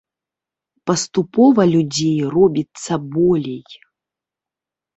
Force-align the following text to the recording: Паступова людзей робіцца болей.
Паступова 0.89 1.61
людзей 1.75 2.17
робіцца 2.37 2.93
болей. 3.15 3.63